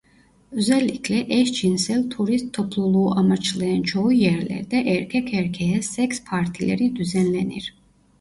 Özellikle 0.51 1.39
eşcinsel 1.39 2.09
turist 2.09 2.53
topluluğu 2.53 3.11
amaçlayan 3.19 3.81
çoğu 3.81 4.11
yerlerde 4.11 4.77
erkek 4.79 5.33
erkeğe 5.33 5.81
seks 5.81 6.21
partileri 6.29 6.95
düzenlenir. 6.95 7.75